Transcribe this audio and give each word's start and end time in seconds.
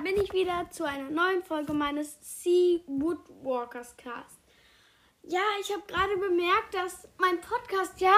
bin 0.00 0.16
ich 0.16 0.32
wieder 0.32 0.70
zu 0.70 0.84
einer 0.84 1.10
neuen 1.10 1.42
Folge 1.42 1.72
meines 1.72 2.16
Sea 2.22 2.80
Woodwalkers 2.86 3.96
Cast. 3.96 4.38
Ja, 5.22 5.42
ich 5.60 5.72
habe 5.72 5.82
gerade 5.86 6.16
bemerkt, 6.16 6.74
dass 6.74 7.06
mein 7.18 7.40
Podcast 7.40 8.00
ja 8.00 8.16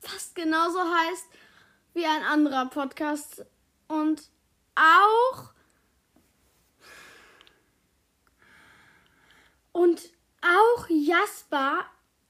fast 0.00 0.34
genauso 0.34 0.80
heißt 0.80 1.26
wie 1.94 2.04
ein 2.04 2.22
anderer 2.22 2.66
Podcast 2.66 3.44
und 3.86 4.22
auch 4.74 5.52
und 9.72 10.12
auch 10.42 10.86
Jasper 10.88 11.84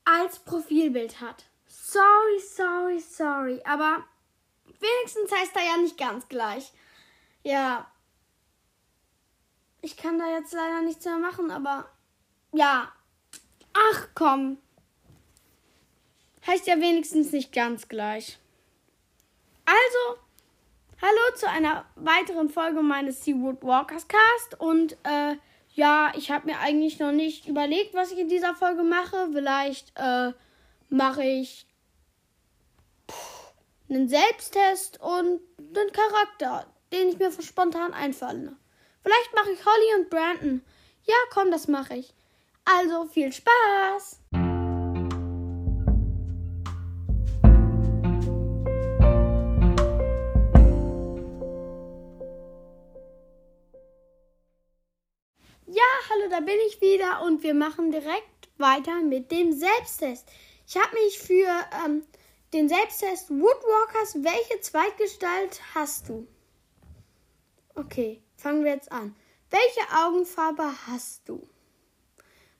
als 0.04 0.38
Profilbild 0.40 1.20
hat. 1.20 1.44
Sorry, 1.66 2.40
sorry, 2.40 3.00
sorry, 3.00 3.62
aber 3.64 4.04
wenigstens 4.64 5.32
heißt 5.32 5.56
er 5.56 5.64
ja 5.64 5.76
nicht 5.78 5.96
ganz 5.96 6.28
gleich. 6.28 6.72
Ja, 7.42 7.90
ich 9.88 9.96
kann 9.96 10.18
da 10.18 10.26
jetzt 10.30 10.52
leider 10.52 10.82
nichts 10.82 11.06
mehr 11.06 11.16
machen, 11.16 11.50
aber 11.50 11.88
ja. 12.52 12.92
Ach 13.72 14.08
komm. 14.14 14.58
Heißt 16.46 16.66
ja 16.66 16.78
wenigstens 16.78 17.32
nicht 17.32 17.54
ganz 17.54 17.88
gleich. 17.88 18.38
Also, 19.64 20.20
hallo 21.00 21.36
zu 21.36 21.48
einer 21.48 21.86
weiteren 21.94 22.50
Folge 22.50 22.82
meines 22.82 23.24
Seawood 23.24 23.62
Walkers 23.62 24.06
Cast. 24.08 24.60
Und 24.60 24.92
äh, 25.04 25.36
ja, 25.72 26.12
ich 26.14 26.30
habe 26.30 26.50
mir 26.50 26.58
eigentlich 26.58 26.98
noch 26.98 27.12
nicht 27.12 27.48
überlegt, 27.48 27.94
was 27.94 28.12
ich 28.12 28.18
in 28.18 28.28
dieser 28.28 28.54
Folge 28.54 28.82
mache. 28.82 29.30
Vielleicht 29.32 29.92
äh, 29.96 30.32
mache 30.90 31.24
ich 31.24 31.66
einen 33.88 34.06
Selbsttest 34.06 35.00
und 35.00 35.40
einen 35.58 35.92
Charakter, 35.92 36.66
den 36.92 37.08
ich 37.08 37.18
mir 37.18 37.32
spontan 37.32 37.94
einfalle. 37.94 38.57
Vielleicht 39.08 39.34
mache 39.34 39.52
ich 39.52 39.64
Holly 39.64 39.94
und 39.98 40.10
Brandon. 40.10 40.62
Ja, 41.06 41.14
komm, 41.30 41.50
das 41.50 41.66
mache 41.66 41.94
ich. 41.96 42.12
Also 42.66 43.06
viel 43.06 43.32
Spaß! 43.32 44.20
Ja, 55.64 55.88
hallo, 56.10 56.28
da 56.28 56.40
bin 56.40 56.58
ich 56.66 56.82
wieder 56.82 57.22
und 57.22 57.42
wir 57.42 57.54
machen 57.54 57.90
direkt 57.90 58.50
weiter 58.58 59.00
mit 59.00 59.30
dem 59.30 59.54
Selbsttest. 59.54 60.28
Ich 60.66 60.76
habe 60.76 60.94
mich 60.96 61.18
für 61.18 61.48
ähm, 61.82 62.04
den 62.52 62.68
Selbsttest 62.68 63.30
Woodwalkers, 63.30 64.22
welche 64.22 64.60
Zweitgestalt 64.60 65.62
hast 65.74 66.10
du? 66.10 66.28
Okay. 67.74 68.20
Fangen 68.38 68.64
wir 68.64 68.70
jetzt 68.70 68.92
an. 68.92 69.16
Welche 69.50 69.80
Augenfarbe 69.96 70.62
hast 70.86 71.28
du? 71.28 71.42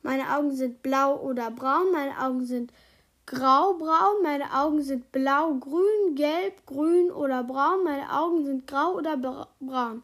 Meine 0.03 0.35
Augen 0.37 0.51
sind 0.51 0.83
blau 0.83 1.21
oder 1.21 1.53
braun. 1.53 1.93
Meine 1.93 2.21
Augen 2.21 2.45
sind 2.45 2.73
grau-braun. 3.27 4.23
Meine 4.25 4.53
Augen 4.53 4.83
sind 4.83 5.13
blau, 5.13 5.55
grün, 5.55 6.17
gelb, 6.17 6.67
grün 6.67 7.13
oder 7.13 7.45
braun. 7.45 7.85
Meine 7.85 8.13
Augen 8.13 8.45
sind 8.45 8.67
grau 8.67 8.95
oder 8.95 9.17
braun. 9.17 10.03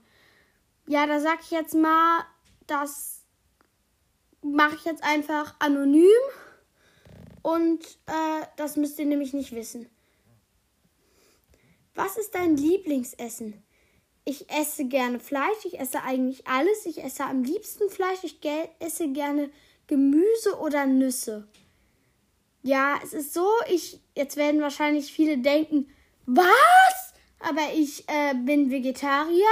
Ja, 0.87 1.07
da 1.07 1.19
sag 1.19 1.41
ich 1.43 1.51
jetzt 1.51 1.75
mal, 1.75 2.25
das 2.69 3.25
mache 4.43 4.77
ich 4.77 4.85
jetzt 4.85 5.03
einfach 5.03 5.57
anonym. 5.59 6.07
Und 7.43 7.85
äh, 8.07 8.47
das 8.57 8.77
müsst 8.77 9.01
ihr 9.01 9.07
nämlich 9.07 9.33
nicht 9.33 9.51
wissen. 9.53 9.91
Was 11.97 12.17
ist 12.17 12.33
dein 12.33 12.57
Lieblingsessen? 12.57 13.64
Ich 14.25 14.51
esse 14.51 14.87
gerne 14.87 15.21
Fleisch, 15.21 15.65
ich 15.65 15.79
esse 15.79 16.03
eigentlich 16.03 16.47
alles. 16.47 16.87
Ich 16.87 17.03
esse 17.03 17.25
am 17.25 17.43
liebsten 17.43 17.91
Fleisch, 17.91 18.21
ich 18.23 18.39
esse 18.79 19.09
gerne 19.09 19.51
Gemüse 19.87 20.59
oder 20.59 20.87
Nüsse. 20.87 21.47
Ja, 22.63 22.99
es 23.03 23.13
ist 23.13 23.35
so, 23.35 23.47
ich, 23.69 24.01
jetzt 24.15 24.37
werden 24.37 24.63
wahrscheinlich 24.63 25.13
viele 25.13 25.37
denken, 25.37 25.93
was? 26.25 27.15
Aber 27.39 27.75
ich 27.75 28.09
äh, 28.09 28.35
bin 28.35 28.71
Vegetarier 28.71 29.45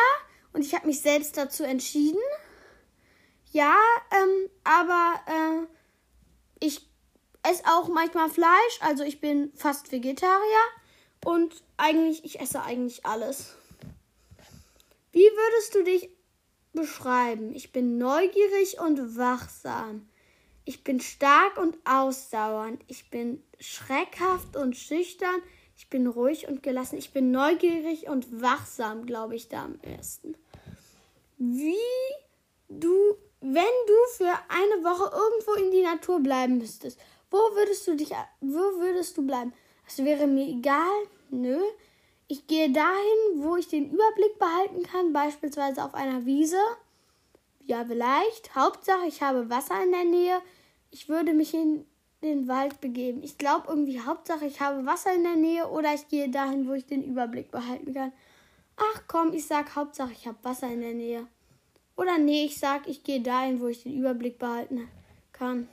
und 0.55 0.65
ich 0.65 0.75
habe 0.75 0.87
mich 0.87 1.01
selbst 1.01 1.37
dazu 1.37 1.63
entschieden. 1.65 2.21
Ja, 3.53 3.77
ähm, 4.11 4.49
aber 4.65 5.21
äh, 5.27 5.67
ich 6.65 6.89
esse 7.43 7.65
auch 7.67 7.89
manchmal 7.89 8.31
Fleisch, 8.31 8.79
also 8.81 9.05
ich 9.05 9.21
bin 9.21 9.53
fast 9.55 9.93
Vegetarier 9.93 10.65
und 11.27 11.63
eigentlich, 11.77 12.25
ich 12.25 12.41
esse 12.41 12.63
eigentlich 12.63 13.05
alles. 13.05 13.57
Wie 15.13 15.21
würdest 15.21 15.75
du 15.75 15.85
dich 15.85 16.11
beschreiben? 16.73 17.55
Ich 17.55 17.73
bin 17.73 17.99
neugierig 17.99 18.81
und 18.81 19.17
wachsam. 19.17 20.09
Ich 20.65 20.85
bin 20.85 21.01
stark 21.01 21.59
und 21.59 21.77
ausdauernd. 21.85 22.83
Ich 22.89 23.11
bin 23.11 23.43
schreckhaft 23.61 24.57
und 24.57 24.77
schüchtern. 24.77 25.43
Ich 25.77 25.91
bin 25.91 26.07
ruhig 26.07 26.49
und 26.49 26.63
gelassen. 26.63 26.97
Ich 26.99 27.13
bin 27.13 27.31
neugierig 27.31 28.09
und 28.09 28.41
wachsam, 28.41 29.05
glaube 29.05 29.35
ich, 29.35 29.49
da 29.49 29.65
am 29.65 29.79
besten. 29.79 30.35
Wie 31.39 31.75
du, 32.69 33.17
wenn 33.41 33.65
du 33.87 34.15
für 34.17 34.33
eine 34.49 34.85
Woche 34.85 35.15
irgendwo 35.15 35.55
in 35.55 35.71
die 35.73 35.83
Natur 35.83 36.21
bleiben 36.21 36.59
müsstest, 36.59 36.99
wo 37.31 37.39
würdest 37.55 37.87
du 37.89 37.97
dich, 37.97 38.11
wo 38.41 38.81
würdest 38.81 39.17
du 39.17 39.27
bleiben? 39.27 39.53
Es 39.87 39.99
wäre 39.99 40.27
mir 40.27 40.47
egal. 40.47 41.07
Nö. 41.31 41.61
Ich 42.33 42.47
gehe 42.47 42.73
dahin, 42.73 43.43
wo 43.43 43.57
ich 43.57 43.69
den 43.69 43.91
Überblick 43.91 44.39
behalten 44.39 44.85
kann, 44.85 45.13
beispielsweise 45.13 45.85
auf 45.85 45.93
einer 45.93 46.25
Wiese. 46.25 46.57
Ja, 47.61 47.85
vielleicht. 47.85 48.57
Hauptsache, 48.57 49.07
ich 49.07 49.21
habe 49.21 49.51
Wasser 49.51 49.83
in 49.83 49.93
der 49.93 50.05
Nähe. 50.05 50.41
Ich 50.91 51.11
würde 51.11 51.35
mich 51.35 51.53
in 51.53 51.85
den 52.23 52.49
Wald 52.49 52.81
begeben. 52.81 53.23
Ich 53.23 53.37
glaube 53.37 53.67
irgendwie, 53.69 54.01
Hauptsache, 54.01 54.47
ich 54.47 54.63
habe 54.63 54.87
Wasser 54.87 55.15
in 55.15 55.25
der 55.25 55.37
Nähe 55.37 55.69
oder 55.69 55.93
ich 55.93 56.09
gehe 56.09 56.31
dahin, 56.31 56.67
wo 56.67 56.73
ich 56.73 56.87
den 56.87 57.05
Überblick 57.05 57.51
behalten 57.51 57.93
kann. 57.93 58.15
Ach 58.79 59.03
komm, 59.09 59.35
ich 59.35 59.47
sag 59.47 59.77
Hauptsache, 59.77 60.13
ich 60.13 60.27
habe 60.27 60.39
Wasser 60.43 60.69
in 60.69 60.81
der 60.81 60.95
Nähe. 60.95 61.27
Oder 61.99 62.17
nee, 62.17 62.47
ich 62.47 62.59
sag, 62.59 62.89
ich 62.89 63.05
gehe 63.05 63.21
dahin, 63.21 63.61
wo 63.61 63.67
ich 63.67 63.83
den 63.83 63.93
Überblick 63.93 64.39
behalten 64.39 64.89
kann. 65.33 65.69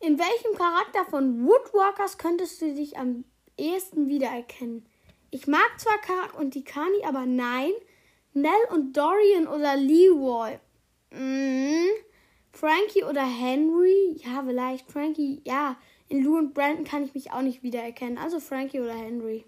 In 0.00 0.18
welchem 0.18 0.58
Charakter 0.58 1.04
von 1.08 1.46
Woodwalkers 1.46 2.18
könntest 2.18 2.60
du 2.60 2.74
dich 2.74 2.98
am 2.98 3.24
ehesten 3.56 4.08
wiedererkennen. 4.08 4.86
Ich 5.30 5.46
mag 5.46 5.70
zwar 5.78 5.98
Karak 5.98 6.38
und 6.38 6.54
die 6.54 6.64
Kani, 6.64 7.04
aber 7.04 7.26
nein. 7.26 7.72
Nell 8.32 8.52
und 8.70 8.96
Dorian 8.96 9.46
oder 9.46 9.76
Leroy. 9.76 10.58
Mm. 11.10 11.88
Frankie 12.52 13.04
oder 13.04 13.24
Henry? 13.24 14.20
Ja, 14.24 14.42
vielleicht. 14.46 14.90
Frankie, 14.90 15.42
ja. 15.44 15.76
In 16.08 16.22
Lou 16.22 16.38
und 16.38 16.54
Brandon 16.54 16.84
kann 16.84 17.04
ich 17.04 17.14
mich 17.14 17.32
auch 17.32 17.42
nicht 17.42 17.62
wiedererkennen. 17.62 18.18
Also 18.18 18.40
Frankie 18.40 18.80
oder 18.80 18.94
Henry. 18.94 19.44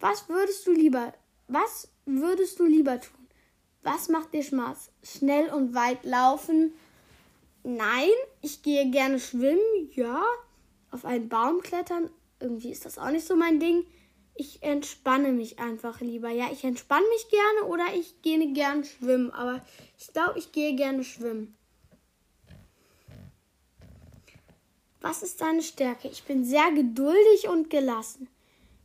Was 0.00 0.28
würdest 0.28 0.66
du 0.66 0.72
lieber? 0.72 1.12
Was 1.48 1.88
würdest 2.06 2.58
du 2.58 2.64
lieber 2.64 3.00
tun? 3.00 3.26
Was 3.82 4.08
macht 4.08 4.34
dir 4.34 4.42
Spaß? 4.42 4.92
Schnell 5.02 5.48
und 5.50 5.74
weit 5.74 6.04
laufen? 6.04 6.74
Nein, 7.62 8.10
ich 8.42 8.62
gehe 8.62 8.90
gerne 8.90 9.18
schwimmen, 9.18 9.90
ja. 9.92 10.22
Auf 10.90 11.04
einen 11.04 11.28
Baum 11.28 11.60
klettern? 11.60 12.10
Irgendwie 12.40 12.70
ist 12.70 12.84
das 12.84 12.98
auch 12.98 13.10
nicht 13.10 13.26
so 13.26 13.36
mein 13.36 13.60
Ding. 13.60 13.86
Ich 14.34 14.62
entspanne 14.62 15.32
mich 15.32 15.58
einfach 15.58 16.00
lieber. 16.00 16.30
Ja, 16.30 16.48
ich 16.50 16.64
entspanne 16.64 17.06
mich 17.08 17.28
gerne 17.28 17.70
oder 17.70 17.84
ich 17.94 18.22
gehe 18.22 18.52
gern 18.52 18.84
schwimmen. 18.84 19.30
Aber 19.32 19.60
ich 19.98 20.12
glaube, 20.12 20.38
ich 20.38 20.52
gehe 20.52 20.74
gerne 20.74 21.04
schwimmen. 21.04 21.56
Was 25.00 25.22
ist 25.22 25.40
deine 25.40 25.62
Stärke? 25.62 26.08
Ich 26.08 26.24
bin 26.24 26.44
sehr 26.44 26.70
geduldig 26.72 27.48
und 27.48 27.70
gelassen. 27.70 28.28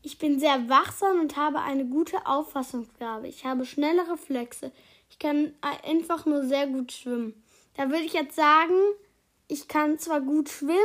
Ich 0.01 0.17
bin 0.17 0.39
sehr 0.39 0.69
wachsam 0.69 1.19
und 1.19 1.35
habe 1.35 1.61
eine 1.61 1.85
gute 1.85 2.25
Auffassungsgabe. 2.25 3.27
Ich 3.27 3.43
habe 3.43 3.65
schnelle 3.65 4.09
Reflexe. 4.09 4.71
Ich 5.09 5.19
kann 5.19 5.53
einfach 5.61 6.25
nur 6.25 6.45
sehr 6.45 6.67
gut 6.67 6.91
schwimmen. 6.91 7.43
Da 7.75 7.89
würde 7.89 8.05
ich 8.05 8.13
jetzt 8.13 8.35
sagen, 8.35 8.75
ich 9.47 9.67
kann 9.67 9.99
zwar 9.99 10.21
gut 10.21 10.49
schwimmen, 10.49 10.79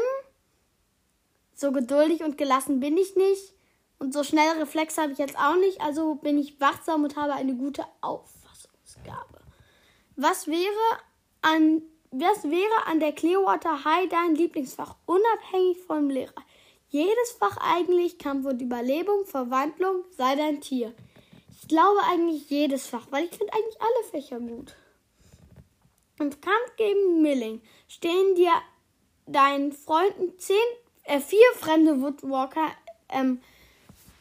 so 1.61 1.73
geduldig 1.73 2.25
und 2.25 2.39
gelassen 2.39 2.81
bin 2.81 2.97
ich 2.97 3.17
nicht. 3.17 3.53
Und 3.99 4.15
so 4.15 4.25
schnelle 4.25 4.61
Reflexe 4.61 5.03
habe 5.03 5.13
ich 5.13 5.19
jetzt 5.19 5.37
auch 5.37 5.57
nicht. 5.57 5.81
Also 5.83 6.15
bin 6.15 6.39
ich 6.39 6.59
wachsam 6.59 7.05
und 7.05 7.17
habe 7.17 7.35
eine 7.35 7.55
gute 7.55 7.85
Auffassungsgabe. 8.01 9.41
Was 10.17 10.47
wäre 10.47 10.99
an, 11.43 11.83
was 12.11 12.45
wäre 12.45 12.87
an 12.87 12.99
der 12.99 13.13
Clearwater 13.13 13.85
High 13.85 14.09
dein 14.09 14.35
Lieblingsfach? 14.35 14.97
Unabhängig 15.05 15.79
vom 15.87 16.09
Lehrer. 16.09 16.33
Jedes 16.89 17.33
Fach 17.39 17.59
eigentlich, 17.59 18.19
Kampf 18.19 18.47
und 18.47 18.63
Überlebung, 18.63 19.27
Verwandlung, 19.27 20.05
sei 20.17 20.35
dein 20.37 20.63
Tier. 20.63 20.95
Ich 21.61 21.69
glaube 21.69 22.01
eigentlich 22.11 22.49
jedes 22.49 22.87
Fach, 22.87 23.07
weil 23.11 23.27
ich 23.27 23.37
finde 23.37 23.53
eigentlich 23.53 23.81
alle 23.81 24.11
Fächer 24.11 24.41
gut. 24.41 24.75
Im 26.19 26.31
Kampf 26.31 26.77
gegen 26.77 27.21
Milling 27.21 27.61
stehen 27.87 28.35
dir 28.35 28.53
deinen 29.27 29.73
Freunden 29.73 30.39
zehn 30.39 30.57
äh, 31.11 31.21
vier 31.21 31.39
fremde 31.59 32.01
Woodwalker, 32.01 32.71
ähm, 33.09 33.41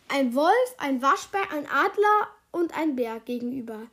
ein 0.08 0.34
Wolf, 0.34 0.76
ein 0.80 1.02
Waschbär, 1.02 1.52
ein 1.52 1.68
Adler 1.68 2.28
und 2.52 2.76
ein 2.76 2.96
Bär 2.96 3.20
gegenüber. 3.20 3.88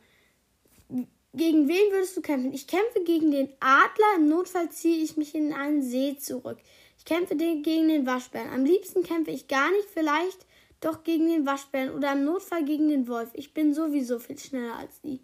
Gegen 1.33 1.67
wen 1.67 1.91
würdest 1.91 2.17
du 2.17 2.21
kämpfen? 2.21 2.53
Ich 2.53 2.65
kämpfe 2.65 3.03
gegen 3.03 3.29
den 3.29 3.49
Adler. 3.59 4.15
Im 4.15 4.27
Notfall 4.27 4.69
ziehe 4.71 5.03
ich 5.03 5.15
mich 5.15 5.35
in 5.35 5.53
einen 5.53 5.83
See 5.83 6.17
zurück. 6.17 6.57
Ich 6.97 7.05
kämpfe 7.05 7.35
gegen 7.35 7.87
den 7.87 8.07
Waschbären. 8.07 8.49
Am 8.49 8.65
liebsten 8.65 9.03
kämpfe 9.03 9.29
ich 9.29 9.47
gar 9.47 9.69
nicht, 9.71 9.87
vielleicht 9.93 10.47
doch 10.79 11.03
gegen 11.03 11.27
den 11.27 11.45
Waschbären 11.45 11.91
oder 11.91 12.13
im 12.13 12.23
Notfall 12.23 12.63
gegen 12.63 12.89
den 12.89 13.07
Wolf. 13.07 13.29
Ich 13.33 13.53
bin 13.53 13.75
sowieso 13.75 14.17
viel 14.17 14.39
schneller 14.39 14.75
als 14.75 15.01
die. 15.01 15.19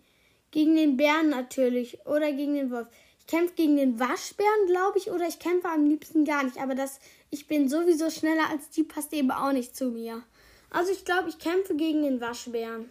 Gegen 0.52 0.76
den 0.76 0.98
Bären 0.98 1.30
natürlich 1.30 2.06
oder 2.06 2.32
gegen 2.32 2.54
den 2.54 2.70
Wolf. 2.70 2.88
Ich 3.24 3.28
kämpfe 3.28 3.54
gegen 3.56 3.78
den 3.78 4.00
Waschbären, 4.02 4.68
glaube 4.68 4.98
ich, 4.98 5.10
oder 5.10 5.26
ich 5.26 5.40
kämpfe 5.40 5.70
am 5.70 5.86
liebsten 5.86 6.26
gar 6.26 6.44
nicht. 6.44 6.58
Aber 6.58 6.76
das, 6.76 7.00
ich 7.30 7.48
bin 7.48 7.70
sowieso 7.70 8.10
schneller 8.10 8.50
als 8.50 8.70
die, 8.70 8.84
passt 8.84 9.14
eben 9.14 9.32
auch 9.32 9.54
nicht 9.54 9.78
zu 9.78 9.86
mir. 9.86 10.24
Also 10.70 10.92
ich 10.92 11.06
glaube, 11.06 11.30
ich 11.30 11.40
kämpfe 11.40 11.76
gegen 11.76 12.04
den 12.04 12.20
Waschbären. 12.20 12.90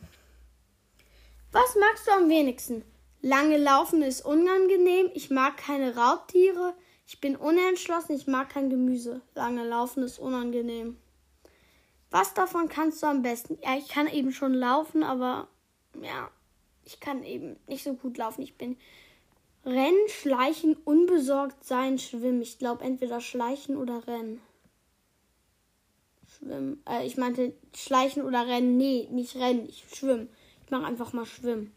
Was 1.53 1.77
magst 1.79 2.07
du 2.07 2.13
am 2.13 2.31
wenigsten? 2.31 2.83
Lange 3.21 3.59
laufen 3.59 4.01
ist 4.03 4.25
unangenehm. 4.25 5.11
Ich 5.13 5.29
mag 5.29 5.59
keine 5.59 5.97
Raubtiere. 5.97 6.75
Ich 7.07 7.21
bin 7.21 7.37
unentschlossen. 7.37 8.17
Ich 8.17 8.27
mag 8.27 8.49
kein 8.49 8.71
Gemüse. 8.71 9.21
Lange 9.35 9.69
laufen 9.69 10.03
ist 10.03 10.19
unangenehm. 10.19 10.97
Was 12.11 12.33
davon 12.33 12.69
kannst 12.69 13.03
du 13.03 13.07
am 13.07 13.21
besten? 13.21 13.59
Ja, 13.63 13.77
ich 13.77 13.89
kann 13.89 14.07
eben 14.07 14.33
schon 14.33 14.55
laufen, 14.55 15.03
aber 15.03 15.49
ja, 16.01 16.31
ich 16.85 17.01
kann 17.01 17.23
eben 17.23 17.57
nicht 17.67 17.85
so 17.85 17.95
gut 17.95 18.17
laufen. 18.17 18.43
Ich 18.43 18.57
bin 18.57 18.79
Rennen, 19.65 20.09
Schleichen, 20.09 20.77
unbesorgt 20.85 21.65
sein, 21.65 21.99
schwimmen. 21.99 22.43
Ich 22.43 22.59
glaube 22.59 22.85
entweder 22.85 23.21
Schleichen 23.21 23.77
oder 23.77 24.07
Rennen. 24.07 24.41
Schwimmen. 26.27 26.83
Äh, 26.89 27.07
ich 27.07 27.17
meinte 27.17 27.55
Schleichen 27.75 28.23
oder 28.25 28.47
Rennen. 28.47 28.77
Nee, 28.77 29.09
nicht 29.11 29.37
Rennen. 29.37 29.67
Ich 29.69 29.85
schwimme. 29.95 30.27
Ich 30.65 30.71
mache 30.71 30.85
einfach 30.85 31.13
mal 31.13 31.27
Schwimmen. 31.27 31.73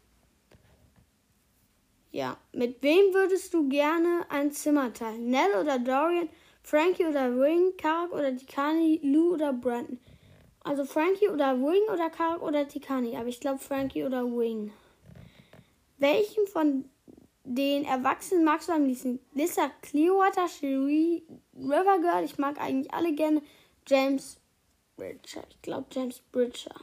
Ja. 2.10 2.38
Mit 2.52 2.82
wem 2.82 3.14
würdest 3.14 3.54
du 3.54 3.68
gerne 3.68 4.26
ein 4.30 4.50
Zimmer 4.50 4.92
teilen? 4.92 5.30
Nell 5.30 5.60
oder 5.60 5.78
Dorian? 5.78 6.28
Frankie 6.62 7.04
oder 7.04 7.30
Wing? 7.38 7.76
Karak 7.76 8.12
oder 8.12 8.36
Tikani? 8.36 9.00
Lou 9.04 9.34
oder 9.34 9.52
Brandon? 9.52 10.00
Also 10.64 10.84
Frankie 10.84 11.28
oder 11.28 11.56
Wing 11.60 11.88
oder 11.92 12.10
Karak 12.10 12.42
oder 12.42 12.66
Tikani? 12.66 13.16
Aber 13.16 13.28
ich 13.28 13.38
glaube 13.38 13.60
Frankie 13.60 14.02
oder 14.02 14.24
Wing. 14.24 14.72
Welchen 15.98 16.46
von 16.48 16.90
den 17.48 17.84
Erwachsenen 17.84 18.44
magst 18.44 18.68
du 18.68 18.72
am 18.72 18.86
liebsten? 18.86 19.20
Lisa 19.32 19.70
Clearwater, 19.80 20.48
Cherie, 20.48 21.22
Rivergirl. 21.54 22.24
Ich 22.24 22.38
mag 22.38 22.60
eigentlich 22.60 22.92
alle 22.92 23.14
gerne. 23.14 23.40
James 23.86 24.36
Bridger. 24.96 25.44
Ich 25.48 25.62
glaube 25.62 25.86
James 25.92 26.20
Bridger. 26.32 26.74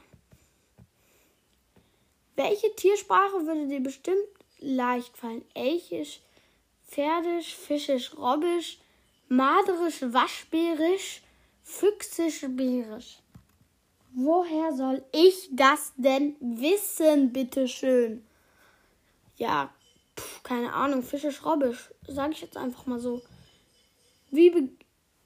Welche 2.34 2.74
Tiersprache 2.74 3.46
würde 3.46 3.68
dir 3.68 3.80
bestimmt 3.80 4.16
leicht 4.58 5.16
fallen? 5.16 5.44
Elchisch, 5.52 6.20
Pferdisch, 6.88 7.54
Fischisch, 7.54 8.16
Robbisch, 8.16 8.78
Maderisch, 9.28 10.00
Waschbärisch, 10.00 11.22
Füchsisch, 11.62 12.46
Bärisch. 12.48 13.18
Woher 14.14 14.72
soll 14.72 15.04
ich 15.12 15.50
das 15.52 15.92
denn 15.96 16.36
wissen, 16.40 17.32
bitteschön? 17.32 18.24
Ja, 19.36 19.74
pf, 20.16 20.42
keine 20.42 20.72
Ahnung, 20.72 21.02
Fischisch, 21.02 21.44
Robbisch, 21.44 21.92
sage 22.06 22.32
ich 22.32 22.40
jetzt 22.40 22.56
einfach 22.56 22.86
mal 22.86 23.00
so. 23.00 23.22
Wie 24.30 24.50
be 24.50 24.68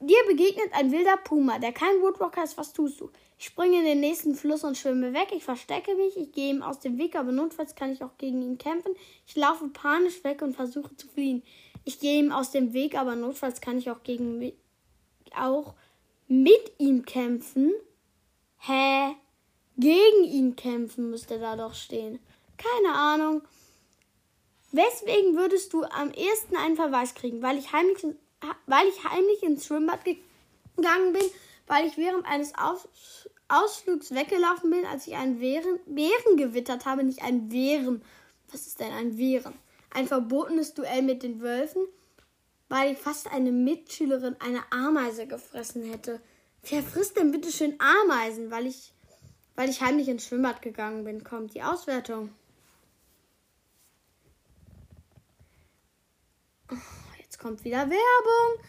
dir 0.01 0.19
begegnet 0.27 0.71
ein 0.73 0.91
wilder 0.91 1.17
Puma, 1.17 1.59
der 1.59 1.73
kein 1.73 2.01
Woodwalker 2.01 2.43
ist, 2.43 2.57
was 2.57 2.71
tust 2.71 3.01
du? 3.01 3.11
Ich 3.37 3.45
springe 3.45 3.79
in 3.79 3.85
den 3.85 4.01
nächsten 4.01 4.35
Fluss 4.35 4.65
und 4.65 4.77
schwimme 4.77 5.13
weg. 5.13 5.29
Ich 5.31 5.45
verstecke 5.45 5.95
mich. 5.95 6.17
Ich 6.17 6.33
gehe 6.33 6.49
ihm 6.49 6.61
aus 6.61 6.81
dem 6.81 6.97
Weg, 6.97 7.15
aber 7.15 7.31
notfalls 7.31 7.73
kann 7.73 7.93
ich 7.93 8.03
auch 8.03 8.17
gegen 8.17 8.41
ihn 8.41 8.57
kämpfen. 8.57 8.93
Ich 9.25 9.35
laufe 9.37 9.69
panisch 9.69 10.25
weg 10.25 10.41
und 10.41 10.57
versuche 10.57 10.93
zu 10.97 11.07
fliehen. 11.07 11.41
Ich 11.85 12.01
gehe 12.01 12.19
ihm 12.19 12.33
aus 12.33 12.51
dem 12.51 12.73
Weg, 12.73 12.95
aber 12.97 13.15
notfalls 13.15 13.61
kann 13.61 13.77
ich 13.77 13.89
auch 13.89 14.03
gegen 14.03 14.51
auch 15.33 15.73
mit 16.27 16.73
ihm 16.79 17.05
kämpfen. 17.05 17.71
Hä? 18.57 19.15
Gegen 19.77 20.25
ihn 20.25 20.57
kämpfen 20.57 21.09
müsste 21.09 21.39
da 21.39 21.55
doch 21.55 21.73
stehen. 21.73 22.19
Keine 22.57 22.93
Ahnung. 22.93 23.41
Weswegen 24.71 25.35
würdest 25.35 25.73
du 25.73 25.83
am 25.83 26.11
ehesten 26.11 26.55
einen 26.55 26.75
Verweis 26.75 27.15
kriegen? 27.15 27.41
Weil 27.41 27.57
ich 27.57 27.71
heimlich, 27.71 28.03
weil 28.67 28.87
ich 28.87 29.03
heimlich 29.03 29.43
ins 29.43 29.65
Schwimmbad 29.65 30.01
gegangen 30.05 31.13
bin, 31.13 31.23
weil 31.67 31.87
ich 31.87 31.97
während 31.97 32.25
eines 32.25 32.53
Aus 32.55 32.87
Ausflugs 33.49 34.13
weggelaufen 34.13 34.69
bin, 34.69 34.85
als 34.85 35.07
ich 35.07 35.15
einen 35.15 35.39
Bären, 35.39 35.79
Bären 35.87 36.37
gewittert 36.37 36.85
habe, 36.85 37.03
nicht 37.03 37.23
einen 37.23 37.49
Bären. 37.49 38.03
Was 38.51 38.67
ist 38.67 38.79
denn 38.79 38.91
ein 38.91 39.17
Bären? 39.17 39.55
Ein 39.89 40.07
verbotenes 40.07 40.75
Duell 40.75 41.01
mit 41.01 41.23
den 41.23 41.41
Wölfen, 41.41 41.81
weil 42.69 42.93
ich 42.93 42.99
fast 42.99 43.27
eine 43.31 43.51
Mitschülerin 43.51 44.35
eine 44.39 44.61
Ameise 44.71 45.25
gefressen 45.25 45.83
hätte. 45.83 46.21
Wer 46.63 46.83
frisst 46.83 47.17
denn 47.17 47.31
bitte 47.31 47.51
schön 47.51 47.75
Ameisen, 47.79 48.51
weil 48.51 48.67
ich, 48.67 48.93
weil 49.55 49.69
ich 49.69 49.81
heimlich 49.81 50.09
ins 50.09 50.27
Schwimmbad 50.27 50.61
gegangen 50.61 51.03
bin? 51.03 51.23
Kommt 51.23 51.55
die 51.55 51.63
Auswertung. 51.63 52.29
Oh, 56.71 56.75
jetzt 57.39 57.41
kommt 57.41 57.63
wieder 57.63 57.89
Werbung. 57.89 58.63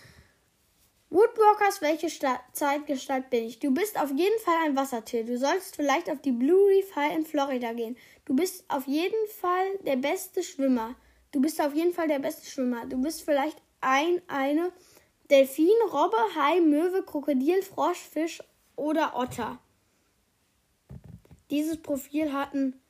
Woodwalkers, 1.10 1.80
welche 1.80 2.08
Sta 2.08 2.40
Zeitgestalt 2.52 3.30
bin 3.30 3.44
ich? 3.44 3.58
Du 3.58 3.72
bist 3.72 3.98
auf 3.98 4.10
jeden 4.10 4.38
Fall 4.40 4.54
ein 4.64 4.76
Wassertier. 4.76 5.24
Du 5.24 5.36
solltest 5.38 5.74
vielleicht 5.74 6.08
auf 6.08 6.20
die 6.20 6.30
Blue 6.30 6.68
Reef 6.68 6.94
High 6.94 7.16
in 7.16 7.26
Florida 7.26 7.72
gehen. 7.72 7.96
Du 8.26 8.36
bist 8.36 8.64
auf 8.68 8.86
jeden 8.86 9.26
Fall 9.40 9.66
der 9.84 9.96
beste 9.96 10.44
Schwimmer. 10.44 10.94
Du 11.32 11.40
bist 11.40 11.60
auf 11.60 11.74
jeden 11.74 11.92
Fall 11.92 12.06
der 12.06 12.20
beste 12.20 12.48
Schwimmer. 12.48 12.86
Du 12.86 13.00
bist 13.00 13.22
vielleicht 13.22 13.60
ein, 13.80 14.22
eine 14.28 14.72
Delfin, 15.30 15.68
Robbe, 15.92 16.16
Hai, 16.36 16.60
Möwe, 16.60 17.02
Krokodil, 17.02 17.62
Frosch, 17.62 17.98
Fisch 17.98 18.40
oder 18.76 19.16
Otter. 19.16 19.58
Dieses 21.50 21.82
Profil 21.82 22.32
hatten 22.32 22.80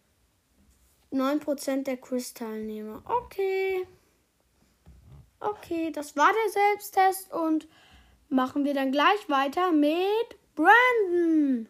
9% 1.11 1.85
der 1.85 1.97
Quiz-Teilnehmer. 1.97 3.03
Okay. 3.07 3.87
Okay, 5.43 5.91
das 5.91 6.17
war 6.17 6.31
der 6.31 6.53
Selbsttest 6.53 7.33
und 7.33 7.67
machen 8.29 8.67
wir 8.67 8.75
dann 8.75 8.93
gleich 8.93 9.27
weiter 9.29 9.73
mit 9.73 10.37
Brandon. 10.55 11.67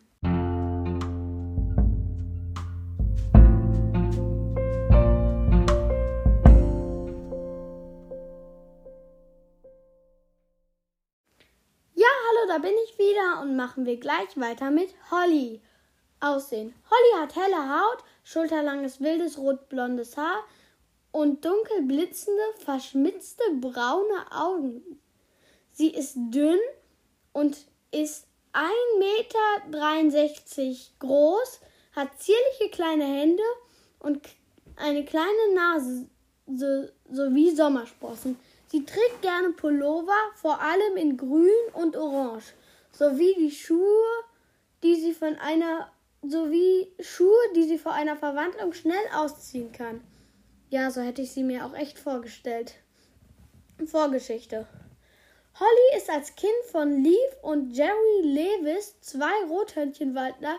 Ja, 11.95 12.09
hallo, 12.27 12.49
da 12.49 12.59
bin 12.59 12.75
ich 12.87 12.99
wieder 12.99 13.41
und 13.41 13.55
machen 13.55 13.87
wir 13.87 14.01
gleich 14.01 14.37
weiter 14.37 14.73
mit 14.73 14.93
Holly. 15.13 15.63
Aussehen. 16.19 16.75
Holly 16.91 17.23
hat 17.23 17.37
helle 17.37 17.69
Haut, 17.69 18.05
schulterlanges 18.25 19.01
wildes 19.01 19.39
rotblondes 19.39 20.17
Haar 20.17 20.43
und 21.13 21.45
dunkel 21.45 21.83
blitzende, 21.83 22.43
verschmitzte 22.65 23.43
braune 23.61 24.31
Augen. 24.31 25.01
Sie 25.73 25.89
ist 25.89 26.15
dünn 26.17 26.59
und 27.33 27.59
ist 27.91 28.27
1,63 28.53 28.99
Meter 28.99 30.77
groß, 30.99 31.61
hat 31.93 32.09
zierliche 32.21 32.71
kleine 32.71 33.05
Hände 33.05 33.43
und 33.99 34.21
eine 34.77 35.05
kleine 35.05 35.55
Nase 35.55 36.09
sowie 37.09 37.51
Sommersprossen. 37.55 38.39
Sie 38.69 38.85
trägt 38.85 39.23
gerne 39.23 39.51
Pullover, 39.51 40.17
vor 40.37 40.61
allem 40.61 40.97
in 40.97 41.17
grün 41.17 41.51
und 41.75 41.97
orange, 41.97 42.55
sowie 42.93 43.35
die 43.39 43.51
Schuhe, 43.51 44.07
die 44.83 44.95
sie 44.95 45.13
von 45.13 45.37
einer 45.37 45.91
sowie 46.23 46.93
Schuhe, 47.01 47.39
die 47.57 47.65
sie 47.65 47.79
vor 47.79 47.93
einer 47.93 48.17
Verwandlung 48.17 48.73
schnell 48.73 49.03
ausziehen 49.15 49.73
kann. 49.73 50.03
Ja, 50.71 50.93
so 50.93 51.01
hätte 51.01 51.21
ich 51.21 51.33
sie 51.33 51.43
mir 51.43 51.67
auch 51.67 51.75
echt 51.75 51.99
vorgestellt. 51.99 52.75
Vorgeschichte. 53.87 54.69
Holly 55.59 55.97
ist 55.99 56.09
als 56.09 56.37
Kind 56.37 56.65
von 56.71 57.03
Leaf 57.03 57.37
und 57.43 57.73
Jerry 57.73 58.23
Lewis, 58.23 59.01
zwei 59.01 59.33
Rothörnchenwaldler, 59.49 60.57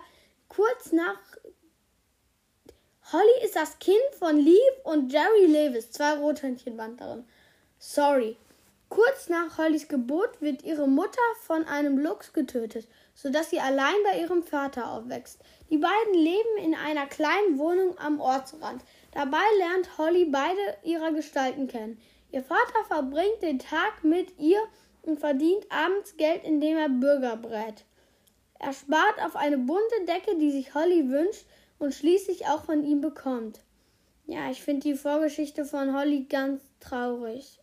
kurz 0.50 0.92
nach 0.92 1.18
Holly 3.14 3.46
ist 3.46 3.56
das 3.56 3.80
Kind 3.80 3.98
von 4.20 4.38
Leaf 4.38 4.74
und 4.84 5.12
Jerry 5.12 5.46
Lewis, 5.46 5.92
zwei 5.92 6.16
Rothörnchenwanderer. 6.16 7.24
Sorry. 7.80 8.38
Kurz 8.90 9.30
nach 9.30 9.58
Hollys 9.58 9.88
Geburt 9.88 10.42
wird 10.42 10.64
ihre 10.64 10.88
Mutter 10.88 11.22
von 11.42 11.66
einem 11.66 11.98
Luchs 11.98 12.34
getötet, 12.34 12.90
sodass 13.16 13.50
sie 13.50 13.62
allein 13.62 13.96
bei 14.04 14.20
ihrem 14.20 14.44
Vater 14.44 14.92
aufwächst. 14.92 15.40
Die 15.70 15.78
beiden 15.78 16.14
leben 16.14 16.58
in 16.58 16.76
einer 16.76 17.06
kleinen 17.06 17.58
Wohnung 17.58 17.98
am 18.00 18.20
Ortsrand. 18.20 18.84
Dabei 19.12 19.44
lernt 19.58 19.98
Holly 19.98 20.26
beide 20.26 20.78
ihrer 20.84 21.12
Gestalten 21.12 21.68
kennen. 21.68 22.02
Ihr 22.32 22.44
Vater 22.44 22.86
verbringt 22.88 23.42
den 23.42 23.60
Tag 23.60 24.04
mit 24.04 24.40
ihr 24.40 24.62
und 25.02 25.20
verdient 25.20 25.66
abends 25.70 26.16
Geld, 26.16 26.44
indem 26.44 26.78
er 26.78 26.90
Bürger 26.90 27.36
brät. 27.36 27.84
Er 28.60 28.74
spart 28.74 29.22
auf 29.22 29.36
eine 29.36 29.58
bunte 29.58 30.06
Decke, 30.08 30.38
die 30.38 30.52
sich 30.52 30.74
Holly 30.74 31.10
wünscht 31.10 31.46
und 31.80 31.94
schließlich 31.94 32.48
auch 32.48 32.64
von 32.64 32.86
ihm 32.86 33.02
bekommt. 33.02 33.60
Ja, 34.28 34.50
ich 34.50 34.62
finde 34.62 34.82
die 34.82 34.96
Vorgeschichte 34.96 35.66
von 35.66 35.94
Holly 35.98 36.26
ganz 36.30 36.62
traurig. 36.80 37.60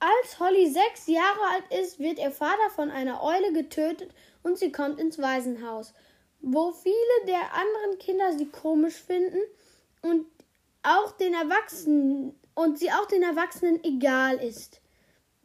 Als 0.00 0.38
Holly 0.38 0.68
sechs 0.68 1.06
Jahre 1.06 1.40
alt 1.52 1.80
ist, 1.80 1.98
wird 1.98 2.18
ihr 2.18 2.30
Vater 2.30 2.70
von 2.74 2.90
einer 2.90 3.22
Eule 3.22 3.52
getötet 3.52 4.10
und 4.42 4.58
sie 4.58 4.70
kommt 4.70 5.00
ins 5.00 5.18
Waisenhaus, 5.18 5.94
wo 6.40 6.72
viele 6.72 7.26
der 7.26 7.54
anderen 7.54 7.98
Kinder 7.98 8.32
sie 8.36 8.46
komisch 8.46 8.94
finden 8.94 9.40
und 10.02 10.26
auch 10.82 11.12
den 11.12 11.34
Erwachsenen 11.34 12.34
und 12.54 12.78
sie 12.78 12.90
auch 12.90 13.06
den 13.06 13.22
Erwachsenen 13.22 13.82
egal 13.84 14.36
ist. 14.36 14.80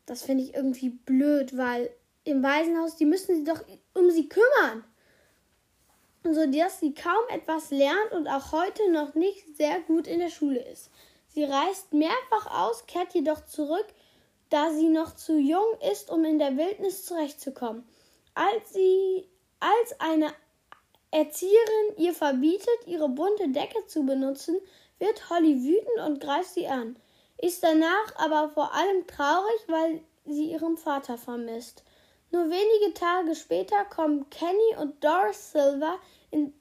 Das 0.06 0.24
finde 0.24 0.44
ich 0.44 0.54
irgendwie 0.54 0.90
blöd, 0.90 1.58
weil 1.58 1.90
im 2.24 2.44
Waisenhaus, 2.44 2.96
die 2.96 3.06
müssen 3.06 3.36
sich 3.36 3.46
doch 3.46 3.64
um 3.94 4.10
sie 4.10 4.30
kümmern 4.30 4.84
so 6.32 6.46
dass 6.46 6.80
sie 6.80 6.94
kaum 6.94 7.28
etwas 7.30 7.70
lernt 7.72 8.14
und 8.14 8.28
auch 8.28 8.52
heute 8.54 8.90
noch 8.92 9.14
nicht 9.14 9.58
sehr 9.58 9.82
gut 9.82 10.08
in 10.08 10.20
der 10.20 10.30
Schule 10.30 10.64
ist. 10.72 10.90
Sie 11.28 11.44
reist 11.44 11.94
mehrfach 11.94 12.48
aus, 12.62 12.86
kehrt 12.86 13.14
jedoch 13.14 13.46
zurück, 13.46 13.86
da 14.50 14.72
sie 14.72 14.88
noch 14.88 15.16
zu 15.16 15.38
jung 15.38 15.66
ist, 15.92 16.10
um 16.10 16.24
in 16.24 16.40
der 16.40 16.56
Wildnis 16.56 17.06
zurechtzukommen. 17.06 17.84
Als 18.36 18.74
sie 18.74 19.28
als 19.60 20.00
eine 20.00 20.34
Erzieherin 21.14 21.98
ihr 21.98 22.14
verbietet, 22.16 22.88
ihre 22.88 23.08
bunte 23.08 23.48
Decke 23.50 23.86
zu 23.86 24.04
benutzen, 24.04 24.60
wird 24.98 25.30
Holly 25.30 25.64
wütend 25.64 26.08
und 26.08 26.20
greift 26.20 26.50
sie 26.50 26.68
an, 26.68 26.96
ist 27.38 27.64
danach 27.64 28.16
aber 28.16 28.50
vor 28.50 28.74
allem 28.74 29.06
traurig, 29.06 29.62
weil 29.68 30.02
sie 30.26 30.52
ihren 30.52 30.76
Vater 30.76 31.20
vermisst. 31.20 31.84
Nur 32.32 32.50
wenige 32.50 32.96
Tage 32.96 33.36
später 33.36 33.86
kommen 33.86 34.28
Kenny 34.32 34.76
und 34.80 35.04
Doris 35.04 35.52
Silver 35.52 36.00
in 36.32 36.52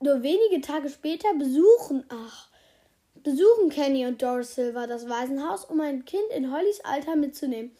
nur 0.00 0.24
wenige 0.24 0.60
Tage 0.60 0.88
später 0.88 1.32
besuchen, 1.34 2.04
ach, 2.08 2.48
besuchen 3.22 3.68
Kenny 3.70 4.04
und 4.04 4.20
Doris 4.20 4.56
Silver 4.56 4.88
das 4.88 5.08
Waisenhaus, 5.08 5.64
um 5.64 5.80
ein 5.80 6.04
Kind 6.04 6.28
in 6.34 6.52
Hollys 6.52 6.80
Alter 6.80 7.14
mitzunehmen. 7.14 7.70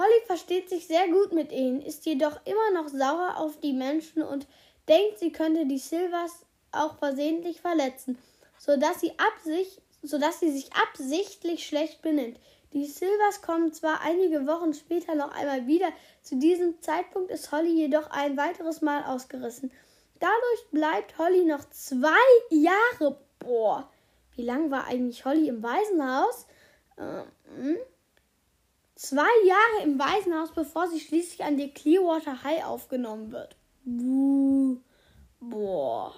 Holly 0.00 0.22
versteht 0.26 0.70
sich 0.70 0.86
sehr 0.86 1.08
gut 1.08 1.32
mit 1.32 1.52
ihnen, 1.52 1.82
ist 1.82 2.06
jedoch 2.06 2.40
immer 2.46 2.70
noch 2.72 2.88
sauer 2.88 3.34
auf 3.36 3.60
die 3.60 3.74
Menschen 3.74 4.22
und 4.22 4.46
denkt, 4.88 5.18
sie 5.18 5.30
könnte 5.30 5.66
die 5.66 5.78
Silvers 5.78 6.46
auch 6.72 6.96
versehentlich 6.96 7.60
verletzen, 7.60 8.16
sodass 8.58 9.00
sie, 9.00 9.12
absicht, 9.18 9.82
sodass 10.02 10.40
sie 10.40 10.52
sich 10.52 10.70
absichtlich 10.72 11.66
schlecht 11.66 12.00
benimmt. 12.00 12.40
Die 12.72 12.86
Silvers 12.86 13.42
kommen 13.42 13.74
zwar 13.74 14.00
einige 14.00 14.46
Wochen 14.46 14.72
später 14.72 15.14
noch 15.14 15.32
einmal 15.32 15.66
wieder, 15.66 15.88
zu 16.22 16.38
diesem 16.38 16.80
Zeitpunkt 16.80 17.30
ist 17.30 17.52
Holly 17.52 17.70
jedoch 17.70 18.08
ein 18.10 18.38
weiteres 18.38 18.80
Mal 18.80 19.04
ausgerissen. 19.04 19.70
Dadurch 20.18 20.70
bleibt 20.70 21.18
Holly 21.18 21.44
noch 21.44 21.68
zwei 21.68 22.14
Jahre. 22.48 23.18
Boah, 23.38 23.90
wie 24.34 24.44
lang 24.44 24.70
war 24.70 24.86
eigentlich 24.86 25.26
Holly 25.26 25.48
im 25.48 25.62
Waisenhaus? 25.62 26.46
Ähm, 26.96 27.76
zwei 29.00 29.46
Jahre 29.46 29.84
im 29.84 29.98
Waisenhaus, 29.98 30.52
bevor 30.52 30.86
sie 30.88 31.00
schließlich 31.00 31.42
an 31.42 31.56
die 31.56 31.72
Clearwater 31.72 32.42
High 32.44 32.64
aufgenommen 32.64 33.32
wird. 33.32 33.56
Buh. 33.84 34.76
Boah. 35.40 36.14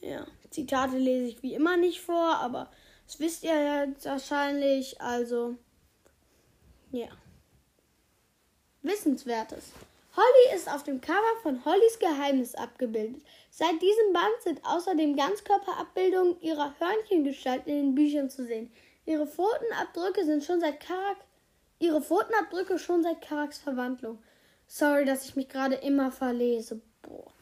Ja, 0.00 0.26
Zitate 0.50 0.98
lese 0.98 1.28
ich 1.28 1.42
wie 1.42 1.54
immer 1.54 1.78
nicht 1.78 2.00
vor, 2.02 2.36
aber 2.36 2.70
das 3.06 3.18
wisst 3.18 3.44
ihr 3.44 3.58
ja 3.58 3.86
wahrscheinlich. 4.04 5.00
Also, 5.00 5.56
ja. 6.92 7.08
Wissenswertes. 8.82 9.72
Holly 10.14 10.56
ist 10.56 10.70
auf 10.70 10.82
dem 10.82 11.00
Cover 11.00 11.36
von 11.42 11.64
Hollys 11.64 11.98
Geheimnis 11.98 12.54
abgebildet. 12.54 13.22
Seit 13.50 13.80
diesem 13.80 14.12
Band 14.12 14.42
sind 14.42 14.64
außerdem 14.64 15.16
Ganzkörperabbildungen 15.16 16.40
ihrer 16.42 16.74
Hörnchengestalt 16.78 17.66
in 17.66 17.74
den 17.74 17.94
Büchern 17.94 18.28
zu 18.28 18.44
sehen. 18.44 18.70
Ihre 19.08 19.26
Pfotenabdrücke 19.26 20.22
sind 20.26 20.44
schon 20.44 20.60
seit 20.60 20.80
Karak 20.80 21.16
ihre 21.78 22.02
Pfotenabdrücke 22.02 22.78
schon 22.78 23.02
seit 23.02 23.22
Karaks 23.22 23.58
Verwandlung. 23.58 24.18
Sorry, 24.66 25.06
dass 25.06 25.24
ich 25.24 25.34
mich 25.34 25.48
gerade 25.48 25.76
immer 25.76 26.12
verlese. 26.12 26.82
Boah. 27.00 27.32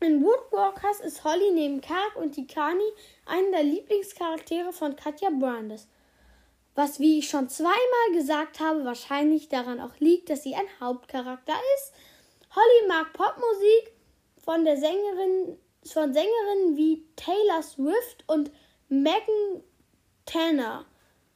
In 0.00 0.22
Woodwalkers 0.22 1.00
ist 1.00 1.24
Holly 1.24 1.50
neben 1.52 1.80
Karak 1.80 2.16
und 2.16 2.32
Tikani 2.32 2.84
einer 3.24 3.52
der 3.52 3.62
Lieblingscharaktere 3.62 4.70
von 4.74 4.96
Katja 4.96 5.30
Brandes. 5.30 5.88
Was, 6.74 7.00
wie 7.00 7.20
ich 7.20 7.30
schon 7.30 7.48
zweimal 7.48 8.12
gesagt 8.12 8.60
habe, 8.60 8.84
wahrscheinlich 8.84 9.48
daran 9.48 9.80
auch 9.80 9.98
liegt, 9.98 10.28
dass 10.28 10.42
sie 10.42 10.56
ein 10.56 10.68
Hauptcharakter 10.78 11.54
ist. 11.78 11.94
Holly 12.54 12.88
mag 12.88 13.14
Popmusik 13.14 13.94
von 14.44 14.62
der 14.66 14.76
Sängerin, 14.76 15.56
von 15.86 16.12
Sängerinnen 16.12 16.76
wie 16.76 17.02
Taylor 17.16 17.62
Swift 17.62 18.24
und 18.26 18.50
Megan 18.90 19.62
Tanner. 20.26 20.84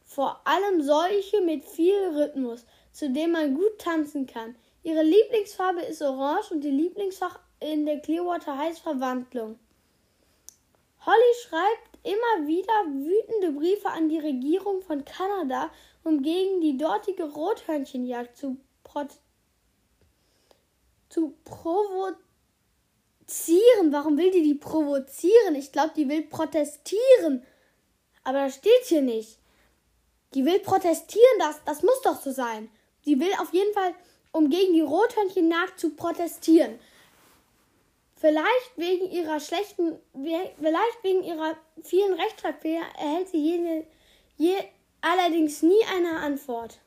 Vor 0.04 0.40
allem 0.44 0.82
solche 0.82 1.40
mit 1.40 1.64
viel 1.64 2.09
Rhythmus, 2.14 2.66
zu 2.92 3.11
dem 3.11 3.32
man 3.32 3.54
gut 3.54 3.78
tanzen 3.78 4.26
kann. 4.26 4.56
Ihre 4.82 5.02
Lieblingsfarbe 5.02 5.82
ist 5.82 6.02
Orange 6.02 6.50
und 6.50 6.64
ihr 6.64 6.73
Lieblingsfach 6.73 7.38
in 7.61 7.87
der 7.87 8.00
Clearwater 8.00 8.59
heißt 8.59 8.80
Verwandlung. 8.80 9.59
Holly 11.04 11.35
schreibt 11.42 11.90
immer 12.02 12.47
wieder 12.47 12.85
wütende 12.87 13.52
Briefe 13.52 13.88
an 13.88 14.09
die 14.09 14.18
Regierung 14.18 14.82
von 14.82 15.04
Kanada, 15.04 15.70
um 16.02 16.23
gegen 16.23 16.61
die 16.61 16.76
dortige 16.76 17.25
Rothörnchenjagd 17.25 18.37
zu, 18.37 18.56
zu 21.09 21.35
provozieren. 21.44 22.18
Warum 23.92 24.16
will 24.18 24.30
die 24.30 24.42
die 24.42 24.54
provozieren? 24.54 25.54
Ich 25.54 25.73
glaube, 25.73 25.92
die 25.94 26.09
will 26.09 26.23
protestieren. 26.23 27.44
Aber 28.30 28.44
das 28.44 28.54
steht 28.54 28.84
hier 28.84 29.02
nicht. 29.02 29.38
Die 30.34 30.44
will 30.44 30.60
protestieren, 30.60 31.38
das, 31.40 31.56
das 31.64 31.82
muss 31.82 32.00
doch 32.02 32.20
so 32.20 32.30
sein. 32.30 32.70
Sie 33.04 33.18
will 33.18 33.32
auf 33.40 33.52
jeden 33.52 33.75
Fall, 33.75 33.92
um 34.30 34.50
gegen 34.50 34.72
die 34.72 34.82
Rothörnchenjagd 34.82 35.80
zu 35.80 35.96
protestieren. 35.96 36.78
Vielleicht 38.14 38.76
wegen 38.76 39.10
ihrer 39.10 39.40
schlechten, 39.40 39.99
vielleicht 40.14 41.02
wegen 41.02 41.25
ihrer 41.25 41.56
vielen 41.82 42.14
Rechtschreibfehler 42.14 42.84
erhält 43.00 43.30
sie 43.30 43.38
jene, 43.38 43.84
je, 44.37 44.54
allerdings 45.00 45.62
nie 45.62 45.82
eine 45.92 46.20
Antwort. 46.20 46.78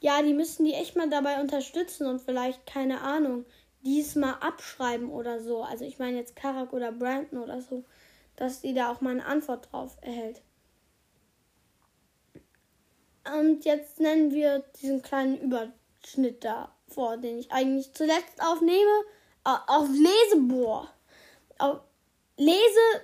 Ja, 0.00 0.20
die 0.20 0.34
müssten 0.34 0.66
die 0.66 0.74
echt 0.74 0.96
mal 0.96 1.08
dabei 1.08 1.40
unterstützen 1.40 2.06
und 2.06 2.20
vielleicht, 2.20 2.66
keine 2.66 3.00
Ahnung, 3.00 3.46
diesmal 3.80 4.34
abschreiben 4.40 5.10
oder 5.10 5.40
so. 5.40 5.62
Also 5.62 5.86
ich 5.86 5.98
meine 5.98 6.18
jetzt 6.18 6.36
Karak 6.36 6.74
oder 6.74 6.92
Brandon 6.92 7.42
oder 7.42 7.62
so, 7.62 7.84
dass 8.36 8.60
die 8.60 8.74
da 8.74 8.92
auch 8.92 9.00
mal 9.00 9.12
eine 9.12 9.24
Antwort 9.24 9.72
drauf 9.72 9.96
erhält. 10.02 10.42
Und 13.32 13.64
jetzt 13.64 14.00
nennen 14.00 14.32
wir 14.32 14.64
diesen 14.80 15.02
kleinen 15.02 15.40
Überschnitt 15.40 16.44
da 16.44 16.74
vor, 16.88 17.16
den 17.16 17.38
ich 17.38 17.50
eigentlich 17.50 17.92
zuletzt 17.94 18.42
aufnehme 18.42 19.04
auf 19.44 19.88
Lesebohr. 19.88 20.90
Auf 21.58 21.80
Lese. 22.36 23.02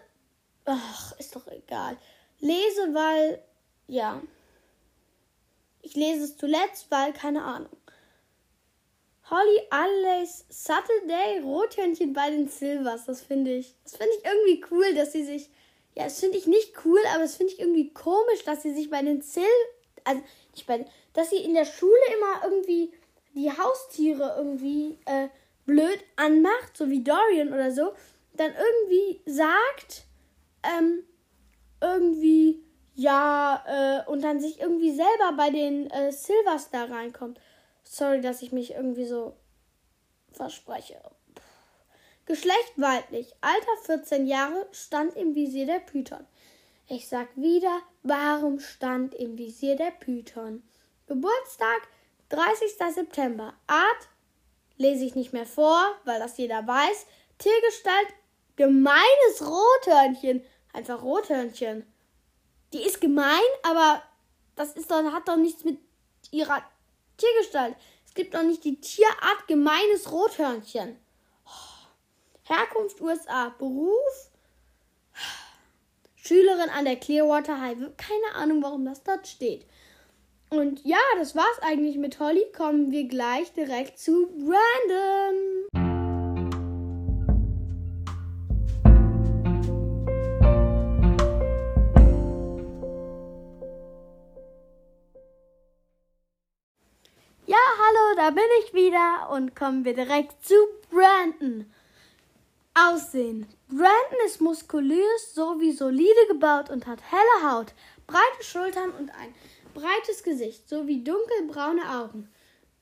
Ach, 0.64 1.18
ist 1.18 1.34
doch 1.36 1.46
egal. 1.48 1.96
Lese, 2.40 2.92
weil. 2.92 3.42
Ja. 3.86 4.22
Ich 5.82 5.94
lese 5.94 6.24
es 6.24 6.36
zuletzt, 6.36 6.90
weil 6.90 7.12
keine 7.12 7.42
Ahnung. 7.42 7.76
Holly 9.30 9.60
Allays 9.70 10.44
Saturday 10.48 11.38
Rothörnchen 11.40 12.12
bei 12.12 12.30
den 12.30 12.48
Silvers. 12.48 13.06
Das 13.06 13.22
finde 13.22 13.54
ich. 13.54 13.74
Das 13.84 13.96
finde 13.96 14.12
ich 14.18 14.24
irgendwie 14.24 14.64
cool, 14.70 14.94
dass 14.94 15.12
sie 15.12 15.24
sich. 15.24 15.50
Ja, 15.96 16.04
das 16.04 16.20
finde 16.20 16.38
ich 16.38 16.46
nicht 16.46 16.72
cool, 16.84 17.00
aber 17.14 17.22
das 17.22 17.36
finde 17.36 17.52
ich 17.52 17.60
irgendwie 17.60 17.92
komisch, 17.92 18.44
dass 18.44 18.62
sie 18.62 18.74
sich 18.74 18.90
bei 18.90 19.02
den 19.02 19.22
Sil. 19.26 19.58
Also, 20.04 20.23
nicht 20.52 20.66
bei. 20.66 20.85
Dass 21.12 21.30
sie 21.30 21.38
in 21.38 21.54
der 21.54 21.64
Schule 21.64 22.00
immer 22.16 22.45
irgendwie 22.45 22.92
die 23.35 23.50
Haustiere 23.50 24.35
irgendwie 24.37 24.99
äh, 25.07 25.28
blöd 25.66 26.00
anmacht, 26.16 26.76
so 26.76 26.90
wie 26.90 27.02
Dorian 27.02 27.52
oder 27.52 27.71
so, 27.71 27.92
dann 28.35 28.52
irgendwie 28.52 29.21
sagt, 29.26 30.04
ähm, 30.62 31.04
irgendwie, 31.80 32.62
ja, 32.95 33.64
äh, 34.07 34.11
und 34.11 34.23
dann 34.23 34.40
sich 34.40 34.61
irgendwie 34.61 34.92
selber 34.92 35.33
bei 35.37 35.50
den 35.50 35.90
äh, 35.90 36.12
Silvers 36.12 36.71
da 36.71 36.85
reinkommt. 36.85 37.40
Sorry, 37.85 38.21
dass 38.21 38.42
ich 38.42 38.52
mich 38.52 38.73
irgendwie 38.73 39.07
so 39.07 39.37
verspreche. 40.33 41.00
Geschlecht 42.26 42.75
weiblich, 42.76 43.35
Alter 43.40 43.85
14 43.85 44.26
Jahre, 44.26 44.66
stand 44.71 45.16
im 45.16 45.35
Visier 45.35 45.66
der 45.66 45.80
Python. 45.80 46.26
Ich 46.92 47.06
sag 47.06 47.28
wieder, 47.37 47.82
warum 48.02 48.59
stand 48.59 49.14
im 49.14 49.38
Visier 49.38 49.76
der 49.76 49.92
Python? 49.92 50.64
Geburtstag 51.06 51.87
30. 52.30 52.68
September, 52.92 53.54
Art 53.68 54.09
lese 54.76 55.04
ich 55.04 55.14
nicht 55.14 55.32
mehr 55.32 55.47
vor, 55.47 55.80
weil 56.04 56.18
das 56.18 56.37
jeder 56.37 56.66
weiß. 56.66 57.06
Tiergestalt, 57.38 58.09
gemeines 58.56 59.40
Rothörnchen. 59.40 60.44
Einfach 60.73 61.00
Rothörnchen. 61.04 61.87
Die 62.73 62.82
ist 62.82 63.00
gemein, 63.00 63.38
aber 63.62 64.02
das 64.56 64.73
ist 64.73 64.90
doch, 64.90 65.12
hat 65.12 65.28
doch 65.28 65.37
nichts 65.37 65.62
mit 65.62 65.78
ihrer 66.32 66.61
Tiergestalt. 67.18 67.76
Es 68.04 68.14
gibt 68.14 68.35
doch 68.35 68.42
nicht 68.42 68.64
die 68.64 68.80
Tierart 68.80 69.47
gemeines 69.47 70.11
Rothörnchen. 70.11 70.99
Herkunft 72.42 73.00
USA. 73.00 73.50
Beruf 73.50 74.29
Schülerin 76.30 76.70
an 76.70 76.84
der 76.84 76.94
Clearwater 76.94 77.60
High. 77.60 77.76
Keine 77.96 78.37
Ahnung, 78.37 78.62
warum 78.62 78.84
das 78.84 79.02
dort 79.02 79.26
steht. 79.26 79.66
Und 80.49 80.80
ja, 80.84 81.00
das 81.18 81.34
war's 81.34 81.58
eigentlich 81.60 81.96
mit 81.96 82.20
Holly. 82.20 82.44
Kommen 82.56 82.92
wir 82.92 83.08
gleich 83.08 83.52
direkt 83.52 83.99
zu 83.99 84.28
Brandon. 84.28 85.66
Ja, 97.44 97.56
hallo, 97.56 98.14
da 98.14 98.30
bin 98.30 98.44
ich 98.62 98.72
wieder 98.72 99.30
und 99.32 99.56
kommen 99.56 99.84
wir 99.84 99.94
direkt 99.94 100.44
zu 100.44 100.54
Brandon. 100.90 101.66
Aussehen. 102.74 103.46
Brandon 103.68 104.26
ist 104.26 104.40
muskulös 104.40 105.34
sowie 105.34 105.72
solide 105.72 106.26
gebaut 106.28 106.70
und 106.70 106.86
hat 106.86 107.00
helle 107.10 107.50
Haut, 107.50 107.74
breite 108.06 108.42
Schultern 108.42 108.90
und 108.92 109.10
ein 109.10 109.34
breites 109.74 110.22
Gesicht 110.22 110.68
sowie 110.68 111.02
dunkelbraune 111.02 111.82
Augen. 111.98 112.30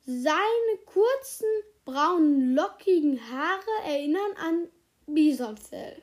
Seine 0.04 0.78
kurzen, 0.86 1.46
braunen, 1.84 2.54
lockigen 2.54 3.20
Haare 3.30 3.86
erinnern 3.86 4.32
an 4.36 4.68
Bisonfell. 5.06 6.02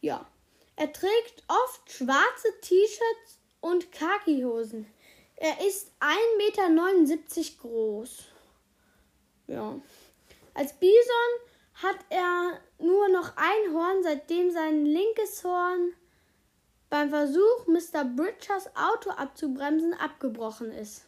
Ja, 0.00 0.26
er 0.76 0.92
trägt 0.92 1.44
oft 1.48 1.92
schwarze 1.92 2.60
T-Shirts 2.62 3.38
und 3.60 3.92
Khakihosen. 3.92 4.86
Er 5.36 5.66
ist 5.66 5.92
1,79 6.00 6.36
Meter 6.38 7.58
groß. 7.60 8.24
Ja. 9.46 9.80
Als 10.54 10.72
Bison 10.74 11.49
hat 11.82 11.96
er 12.08 12.60
nur 12.78 13.08
noch 13.08 13.32
ein 13.36 13.74
Horn, 13.74 14.02
seitdem 14.02 14.50
sein 14.50 14.84
linkes 14.84 15.44
Horn 15.44 15.92
beim 16.88 17.10
Versuch, 17.10 17.66
Mr. 17.66 18.04
Bridgers 18.04 18.68
Auto 18.74 19.10
abzubremsen, 19.10 19.94
abgebrochen 19.94 20.72
ist. 20.72 21.04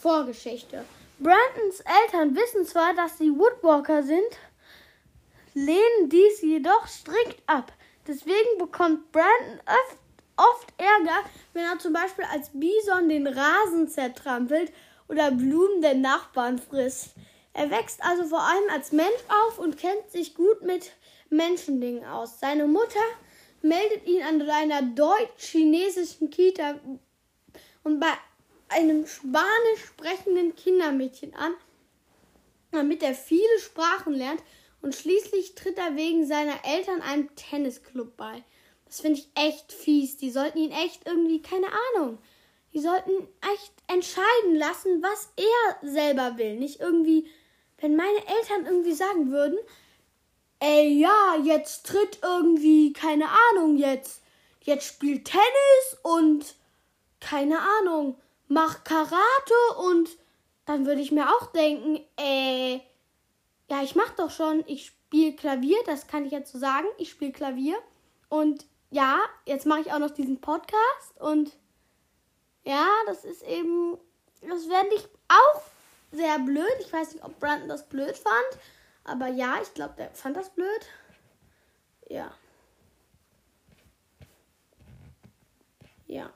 Vorgeschichte. 0.00 0.84
Brandons 1.18 1.80
Eltern 1.80 2.34
wissen 2.34 2.64
zwar, 2.64 2.94
dass 2.94 3.18
sie 3.18 3.30
Woodwalker 3.30 4.02
sind, 4.02 4.38
lehnen 5.52 6.08
dies 6.08 6.40
jedoch 6.40 6.86
strikt 6.86 7.42
ab. 7.46 7.72
Deswegen 8.06 8.58
bekommt 8.58 9.12
Brandon 9.12 9.60
öfter 9.66 10.00
oft 10.40 10.72
Ärger, 10.78 11.24
wenn 11.52 11.64
er 11.64 11.78
zum 11.78 11.92
Beispiel 11.92 12.24
als 12.24 12.50
Bison 12.52 13.08
den 13.08 13.26
Rasen 13.26 13.88
zertrampelt 13.88 14.72
oder 15.08 15.30
Blumen 15.30 15.82
der 15.82 15.94
Nachbarn 15.94 16.58
frisst. 16.58 17.14
Er 17.52 17.70
wächst 17.70 18.02
also 18.02 18.24
vor 18.24 18.40
allem 18.40 18.70
als 18.70 18.92
Mensch 18.92 19.22
auf 19.28 19.58
und 19.58 19.76
kennt 19.76 20.10
sich 20.10 20.34
gut 20.34 20.62
mit 20.62 20.92
Menschendingen 21.30 22.04
aus. 22.04 22.40
Seine 22.40 22.66
Mutter 22.66 23.00
meldet 23.62 24.06
ihn 24.06 24.22
an 24.22 24.42
einer 24.48 24.82
deutsch-chinesischen 24.82 26.30
Kita 26.30 26.78
und 27.82 28.00
bei 28.00 28.12
einem 28.68 29.06
spanisch 29.06 29.84
sprechenden 29.86 30.54
Kindermädchen 30.54 31.34
an, 31.34 31.54
damit 32.70 33.02
er 33.02 33.14
viele 33.14 33.58
Sprachen 33.58 34.14
lernt 34.14 34.42
und 34.80 34.94
schließlich 34.94 35.54
tritt 35.54 35.76
er 35.78 35.96
wegen 35.96 36.26
seiner 36.26 36.64
Eltern 36.64 37.02
einem 37.02 37.34
Tennisclub 37.34 38.16
bei. 38.16 38.44
Das 38.86 39.00
finde 39.00 39.20
ich 39.20 39.28
echt 39.34 39.72
fies. 39.72 40.16
Die 40.16 40.30
sollten 40.30 40.58
ihn 40.58 40.72
echt 40.72 41.06
irgendwie, 41.06 41.42
keine 41.42 41.68
Ahnung. 41.94 42.18
Die 42.72 42.80
sollten 42.80 43.28
echt 43.52 43.72
entscheiden 43.88 44.54
lassen, 44.54 45.02
was 45.02 45.32
er 45.36 45.88
selber 45.88 46.38
will. 46.38 46.56
Nicht 46.56 46.80
irgendwie, 46.80 47.28
wenn 47.80 47.96
meine 47.96 48.18
Eltern 48.18 48.66
irgendwie 48.66 48.94
sagen 48.94 49.30
würden, 49.30 49.58
ey, 50.60 50.98
ja, 50.98 51.36
jetzt 51.42 51.86
tritt 51.86 52.18
irgendwie, 52.22 52.92
keine 52.92 53.26
Ahnung, 53.50 53.76
jetzt, 53.76 54.22
jetzt 54.62 54.86
spielt 54.86 55.24
Tennis 55.24 55.98
und, 56.02 56.54
keine 57.18 57.58
Ahnung, 57.80 58.16
macht 58.48 58.84
Karate 58.84 59.88
und 59.88 60.10
dann 60.66 60.86
würde 60.86 61.00
ich 61.00 61.12
mir 61.12 61.28
auch 61.28 61.46
denken, 61.52 62.00
äh, 62.18 62.80
ja, 63.70 63.82
ich 63.82 63.94
mach 63.94 64.10
doch 64.10 64.30
schon, 64.30 64.62
ich 64.66 64.86
spiele 64.86 65.34
Klavier, 65.34 65.78
das 65.86 66.06
kann 66.06 66.24
ich 66.24 66.32
jetzt 66.32 66.52
so 66.52 66.58
sagen, 66.58 66.86
ich 66.98 67.10
spiele 67.10 67.32
Klavier 67.32 67.76
und 68.28 68.66
ja, 68.90 69.18
jetzt 69.46 69.66
mache 69.66 69.80
ich 69.80 69.92
auch 69.92 69.98
noch 69.98 70.10
diesen 70.10 70.40
Podcast 70.40 71.20
und 71.20 71.56
ja, 72.64 72.86
das 73.06 73.24
ist 73.24 73.42
eben, 73.42 73.96
das 74.42 74.68
werde 74.68 74.94
ich 74.94 75.04
auch 75.28 75.62
sehr 76.12 76.38
blöd. 76.38 76.74
Ich 76.80 76.92
weiß 76.92 77.14
nicht, 77.14 77.24
ob 77.24 77.38
Brandon 77.38 77.68
das 77.68 77.88
blöd 77.88 78.16
fand, 78.16 78.62
aber 79.04 79.28
ja, 79.28 79.58
ich 79.62 79.72
glaube, 79.74 79.94
der 79.96 80.10
fand 80.10 80.36
das 80.36 80.50
blöd. 80.50 80.86
Ja. 82.08 82.32
Ja. 86.06 86.30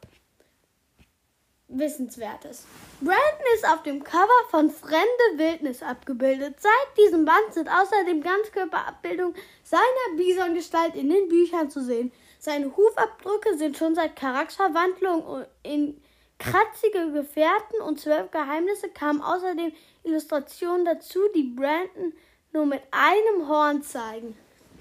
Wissenswertes. 1.67 2.67
Brandon 3.01 3.47
ist 3.55 3.67
auf 3.67 3.83
dem 3.83 4.05
Cover 4.05 4.29
von 4.51 4.71
Fremde 4.71 5.05
Wildnis 5.37 5.83
abgebildet. 5.83 6.61
Seit 6.61 6.99
diesem 6.99 7.25
Band 7.25 7.53
sind 7.53 7.69
außerdem 7.69 8.23
Ganzkörperabbildungen 8.23 9.35
seiner 9.65 10.17
Bisongestalt 10.17 10.95
in 10.95 11.11
den 11.11 11.29
Büchern 11.29 11.71
zu 11.71 11.83
sehen. 11.83 12.13
Seine 12.39 12.77
Hufabdrücke 12.77 13.57
sind 13.57 13.77
schon 13.77 13.95
seit 13.95 14.15
Charakterwandlung 14.15 15.45
in 15.63 16.01
kratzige 16.39 17.13
Gefährten 17.13 17.81
und 17.81 18.01
zwölf 18.01 18.31
Geheimnisse 18.31 18.89
kamen 18.89 19.23
außerdem 19.23 19.73
Illustrationen 20.03 20.85
dazu, 20.85 21.21
die 21.35 21.45
Brandon 21.45 22.13
nur 22.53 22.67
mit 22.67 22.83
einem 22.91 23.49
Horn 23.49 23.83
zeigen. 23.83 24.37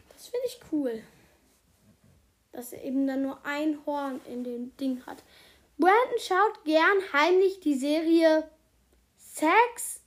Das 0.09 0.27
finde 0.27 0.47
ich 0.47 0.59
cool. 0.71 1.03
Dass 2.51 2.73
er 2.73 2.83
eben 2.83 3.07
dann 3.07 3.23
nur 3.23 3.39
ein 3.45 3.79
Horn 3.85 4.21
in 4.25 4.43
dem 4.43 4.75
Ding 4.77 5.05
hat. 5.05 5.23
Brandon 5.77 6.19
schaut 6.19 6.63
gern 6.65 7.13
heimlich 7.13 7.59
die 7.59 7.75
Serie 7.75 8.49
Sex 9.17 10.01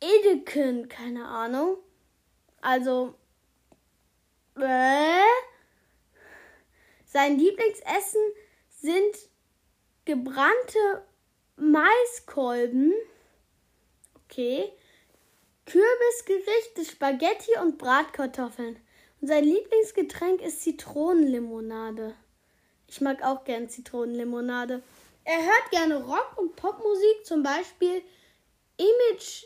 Edeken, 0.00 0.88
keine 0.88 1.26
Ahnung. 1.26 1.78
Also, 2.60 3.14
äh, 4.56 5.22
sein 7.04 7.38
Lieblingsessen 7.38 8.20
sind 8.68 9.16
gebrannte 10.08 11.04
Maiskolben. 11.56 12.94
Okay. 14.24 14.72
Kürbisgerichte, 15.66 16.86
Spaghetti 16.90 17.50
und 17.60 17.76
Bratkartoffeln. 17.76 18.80
Und 19.20 19.28
sein 19.28 19.44
Lieblingsgetränk 19.44 20.40
ist 20.40 20.62
Zitronenlimonade. 20.62 22.14
Ich 22.86 23.02
mag 23.02 23.22
auch 23.22 23.44
gern 23.44 23.68
Zitronenlimonade. 23.68 24.82
Er 25.24 25.44
hört 25.44 25.70
gerne 25.70 26.02
Rock- 26.02 26.38
und 26.38 26.56
Popmusik, 26.56 27.26
zum 27.26 27.42
Beispiel 27.42 28.02
Image 28.78 29.44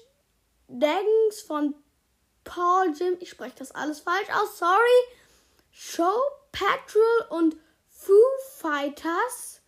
Dragons 0.68 1.40
von 1.44 1.74
Paul 2.44 2.92
Jim. 2.96 3.16
Ich 3.18 3.30
spreche 3.30 3.56
das 3.58 3.72
alles 3.72 3.98
falsch 3.98 4.28
aus, 4.32 4.58
sorry. 4.58 5.16
Show 5.72 6.20
Patrol 6.52 7.26
und 7.30 7.56
Foo 7.88 8.12
Fighters. 8.58 9.61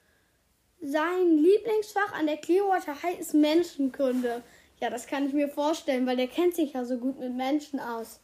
Sein 0.87 1.39
Lieblingsfach 1.39 2.13
an 2.13 2.27
der 2.27 2.37
Clearwater 2.37 3.03
High 3.03 3.19
ist 3.19 3.33
Menschenkunde. 3.33 4.43
Ja, 4.81 4.91
das 4.91 5.07
kann 5.07 5.27
ich 5.27 5.33
mir 5.33 5.49
vorstellen, 5.49 6.07
weil 6.07 6.19
der 6.19 6.29
kennt 6.29 6.55
sich 6.55 6.75
ja 6.75 6.85
so 6.85 6.99
gut 6.99 7.19
mit 7.19 7.33
Menschen 7.33 7.81
aus. 7.81 8.21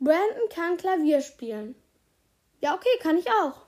Brandon 0.00 0.50
kann 0.50 0.76
Klavier 0.76 1.22
spielen. 1.22 1.76
Ja, 2.60 2.74
okay, 2.74 2.90
kann 3.00 3.16
ich 3.16 3.26
auch. 3.30 3.62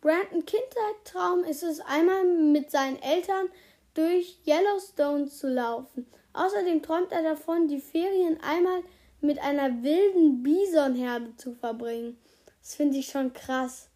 Brandon 0.00 0.44
Kindheitstraum 0.44 1.44
ist 1.44 1.62
es, 1.62 1.78
einmal 1.78 2.24
mit 2.24 2.72
seinen 2.72 3.00
Eltern 3.00 3.46
durch 3.94 4.40
Yellowstone 4.44 5.28
zu 5.28 5.48
laufen. 5.48 6.08
Außerdem 6.32 6.82
träumt 6.82 7.12
er 7.12 7.22
davon, 7.22 7.68
die 7.68 7.80
Ferien 7.80 8.40
einmal 8.42 8.82
mit 9.20 9.38
einer 9.38 9.84
wilden 9.84 10.42
Bisonherde 10.42 11.36
zu 11.36 11.54
verbringen. 11.54 12.18
Das 12.60 12.74
finde 12.74 12.98
ich 12.98 13.06
schon 13.06 13.32
krass. 13.32 13.90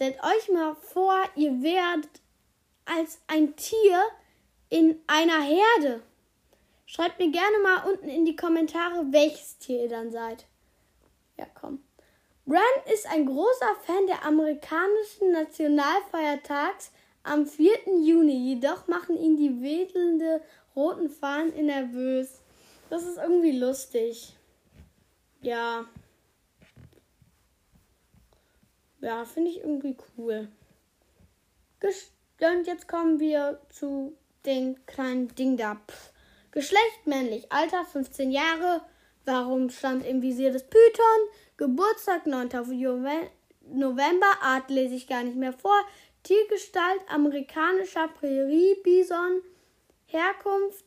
Stellt 0.00 0.16
euch 0.24 0.48
mal 0.48 0.74
vor, 0.76 1.14
ihr 1.36 1.62
werdet 1.62 2.22
als 2.86 3.20
ein 3.26 3.54
Tier 3.54 4.02
in 4.70 4.98
einer 5.06 5.42
Herde. 5.42 6.00
Schreibt 6.86 7.18
mir 7.18 7.30
gerne 7.30 7.58
mal 7.62 7.86
unten 7.86 8.08
in 8.08 8.24
die 8.24 8.34
Kommentare, 8.34 9.12
welches 9.12 9.58
Tier 9.58 9.82
ihr 9.82 9.88
dann 9.90 10.10
seid. 10.10 10.46
Ja, 11.36 11.44
komm. 11.52 11.84
Bran 12.46 12.62
ist 12.90 13.06
ein 13.08 13.26
großer 13.26 13.74
Fan 13.84 14.06
der 14.06 14.24
amerikanischen 14.24 15.32
Nationalfeiertags 15.32 16.92
am 17.22 17.44
4. 17.44 17.70
Juni, 18.02 18.54
jedoch 18.54 18.88
machen 18.88 19.18
ihn 19.18 19.36
die 19.36 19.60
wedelnde 19.60 20.40
roten 20.74 21.10
Fahnen 21.10 21.66
nervös. 21.66 22.40
Das 22.88 23.02
ist 23.02 23.18
irgendwie 23.18 23.58
lustig. 23.58 24.34
Ja. 25.42 25.84
Ja, 29.00 29.24
finde 29.24 29.50
ich 29.50 29.58
irgendwie 29.58 29.96
cool. 30.16 30.48
Und 31.82 32.66
jetzt 32.66 32.88
kommen 32.88 33.20
wir 33.20 33.60
zu 33.70 34.16
den 34.44 34.84
kleinen 34.86 35.34
Ding 35.34 35.56
da. 35.56 35.74
Pff. 35.74 36.12
Geschlecht 36.52 37.06
männlich, 37.06 37.50
Alter 37.52 37.84
15 37.84 38.30
Jahre. 38.30 38.82
Warum 39.24 39.70
stand 39.70 40.04
im 40.04 40.20
Visier 40.20 40.50
des 40.50 40.64
Python? 40.64 41.28
Geburtstag 41.56 42.26
9. 42.26 42.48
November, 43.72 44.26
Art 44.42 44.70
lese 44.70 44.94
ich 44.94 45.06
gar 45.06 45.22
nicht 45.22 45.36
mehr 45.36 45.52
vor. 45.52 45.78
Tiergestalt 46.22 47.00
amerikanischer 47.08 48.08
Prärie-Bison, 48.08 49.42
Herkunft 50.06 50.84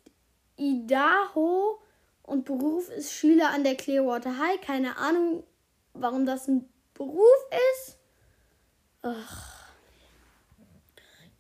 Idaho 0.58 1.80
und 2.23 2.45
Beruf 2.45 2.89
ist 2.89 3.13
Schüler 3.13 3.49
an 3.49 3.63
der 3.63 3.76
Clearwater 3.76 4.38
High. 4.38 4.62
Keine 4.62 4.97
Ahnung, 4.97 5.43
warum 5.93 6.26
das 6.26 6.47
ein 6.47 6.69
Beruf 6.93 7.23
ist. 7.76 7.97
Ach. 9.02 9.54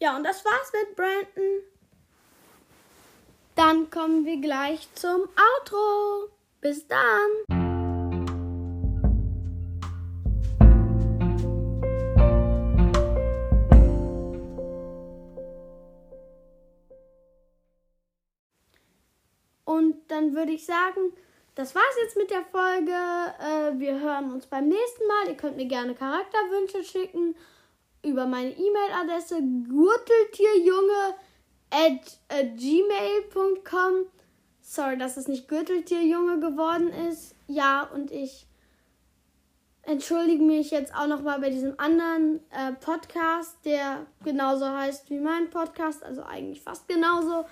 Ja, 0.03 0.17
und 0.17 0.25
das 0.25 0.43
war's 0.43 0.69
mit 0.73 0.97
Brandon. 0.97 1.61
Dann 3.55 3.89
kommen 3.89 4.25
wir 4.25 4.41
gleich 4.41 4.93
zum 4.95 5.21
Outro. 5.21 6.29
Bis 6.59 6.85
dann. 6.89 6.99
Und 19.63 19.95
dann 20.09 20.35
würde 20.35 20.51
ich 20.51 20.65
sagen, 20.65 21.13
das 21.55 21.73
war's 21.75 21.85
jetzt 22.01 22.17
mit 22.17 22.29
der 22.29 22.43
Folge. 22.43 22.91
Äh, 22.91 23.79
wir 23.79 24.01
hören 24.01 24.33
uns 24.33 24.47
beim 24.47 24.67
nächsten 24.67 25.07
Mal. 25.07 25.29
Ihr 25.29 25.37
könnt 25.37 25.55
mir 25.55 25.67
gerne 25.67 25.95
Charakterwünsche 25.95 26.83
schicken 26.83 27.37
über 28.03 28.25
meine 28.25 28.51
E-Mail-Adresse 28.51 29.41
gürteltierjunge 29.67 31.15
at 31.71 32.19
äh, 32.29 32.45
gmail.com. 32.45 34.05
Sorry, 34.61 34.97
dass 34.97 35.17
es 35.17 35.27
nicht 35.27 35.47
Gürteltierjunge 35.47 36.39
geworden 36.39 36.89
ist. 37.09 37.35
Ja, 37.47 37.83
und 37.93 38.11
ich 38.11 38.47
entschuldige 39.83 40.43
mich 40.43 40.71
jetzt 40.71 40.95
auch 40.95 41.07
nochmal 41.07 41.39
bei 41.39 41.49
diesem 41.49 41.77
anderen 41.79 42.39
äh, 42.51 42.73
Podcast, 42.73 43.57
der 43.65 44.05
genauso 44.23 44.67
heißt 44.67 45.09
wie 45.09 45.19
mein 45.19 45.49
Podcast, 45.49 46.03
also 46.03 46.23
eigentlich 46.23 46.61
fast 46.61 46.87
genauso. 46.87 47.45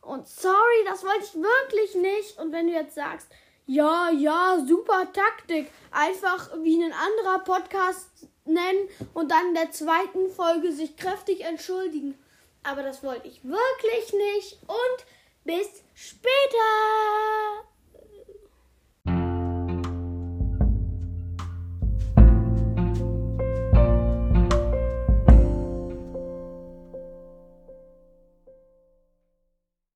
Und 0.00 0.26
sorry, 0.26 0.84
das 0.86 1.04
wollte 1.04 1.24
ich 1.24 1.34
wirklich 1.34 1.94
nicht. 1.96 2.38
Und 2.38 2.52
wenn 2.52 2.66
du 2.66 2.72
jetzt 2.72 2.94
sagst, 2.94 3.28
ja, 3.66 4.10
ja, 4.10 4.64
super 4.66 5.12
Taktik, 5.12 5.70
einfach 5.90 6.50
wie 6.62 6.82
ein 6.82 6.92
anderer 6.92 7.40
Podcast 7.40 8.28
nennen 8.46 8.88
und 9.14 9.30
dann 9.30 9.48
in 9.48 9.54
der 9.54 9.70
zweiten 9.70 10.30
Folge 10.30 10.72
sich 10.72 10.96
kräftig 10.96 11.42
entschuldigen. 11.42 12.16
Aber 12.62 12.82
das 12.82 13.02
wollte 13.02 13.28
ich 13.28 13.44
wirklich 13.44 14.12
nicht 14.12 14.58
und 14.66 15.06
bis 15.44 15.82
später! 15.94 17.66